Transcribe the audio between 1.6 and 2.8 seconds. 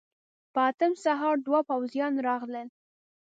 پوځيان راغلل.